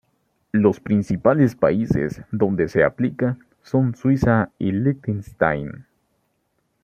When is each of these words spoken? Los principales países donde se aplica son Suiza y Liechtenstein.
Los 0.51 0.79
principales 0.79 1.53
países 1.53 2.21
donde 2.31 2.67
se 2.69 2.83
aplica 2.83 3.37
son 3.61 3.93
Suiza 3.93 4.49
y 4.57 4.71
Liechtenstein. 4.71 5.85